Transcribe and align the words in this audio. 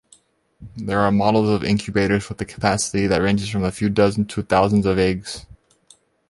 There 0.77 0.97
are 1.01 1.11
models 1.11 1.47
of 1.51 1.63
incubators 1.63 2.27
with 2.27 2.41
a 2.41 2.45
capacity 2.45 3.05
that 3.05 3.21
ranges 3.21 3.49
from 3.49 3.63
a 3.63 3.71
few 3.71 3.87
dozen 3.87 4.25
to 4.29 4.41
thousands 4.41 4.87
of 4.87 4.97
eggs. 4.97 5.45